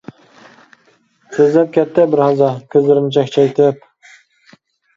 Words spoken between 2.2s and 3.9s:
ھازا، كۆزلىرىنى چەكچەيتىپ.